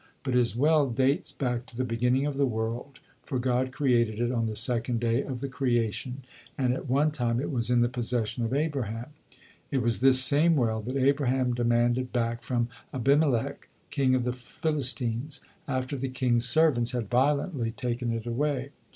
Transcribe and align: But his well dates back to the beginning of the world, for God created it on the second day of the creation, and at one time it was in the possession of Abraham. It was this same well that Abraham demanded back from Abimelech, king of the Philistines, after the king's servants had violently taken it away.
But 0.23 0.33
his 0.33 0.55
well 0.55 0.89
dates 0.89 1.31
back 1.31 1.67
to 1.67 1.75
the 1.75 1.83
beginning 1.83 2.25
of 2.25 2.35
the 2.35 2.47
world, 2.47 2.99
for 3.21 3.37
God 3.37 3.71
created 3.71 4.19
it 4.19 4.31
on 4.31 4.47
the 4.47 4.55
second 4.55 4.99
day 4.99 5.21
of 5.21 5.41
the 5.41 5.47
creation, 5.47 6.23
and 6.57 6.73
at 6.73 6.89
one 6.89 7.11
time 7.11 7.39
it 7.39 7.51
was 7.51 7.69
in 7.69 7.81
the 7.81 7.87
possession 7.87 8.43
of 8.43 8.51
Abraham. 8.51 9.09
It 9.69 9.83
was 9.83 9.99
this 9.99 10.23
same 10.23 10.55
well 10.55 10.81
that 10.81 10.97
Abraham 10.97 11.53
demanded 11.53 12.11
back 12.11 12.41
from 12.41 12.67
Abimelech, 12.91 13.69
king 13.91 14.15
of 14.15 14.23
the 14.23 14.33
Philistines, 14.33 15.41
after 15.67 15.95
the 15.95 16.09
king's 16.09 16.49
servants 16.49 16.93
had 16.93 17.07
violently 17.07 17.69
taken 17.69 18.11
it 18.11 18.25
away. 18.25 18.71